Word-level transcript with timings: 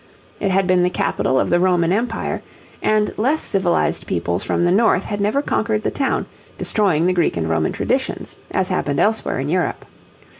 It 0.39 0.49
had 0.49 0.65
been 0.65 0.81
the 0.81 0.89
capital 0.89 1.39
of 1.39 1.51
the 1.51 1.59
Roman 1.59 1.91
Empire, 1.93 2.41
and 2.81 3.13
less 3.19 3.39
civilized 3.39 4.07
peoples 4.07 4.43
from 4.43 4.63
the 4.63 4.71
north 4.71 5.03
had 5.05 5.21
never 5.21 5.43
conquered 5.43 5.83
the 5.83 5.91
town, 5.91 6.25
destroying 6.57 7.05
the 7.05 7.13
Greek 7.13 7.37
and 7.37 7.47
Roman 7.47 7.71
traditions, 7.71 8.35
as 8.49 8.69
happened 8.69 8.99
elsewhere 8.99 9.37
in 9.37 9.47
Europe. 9.47 9.85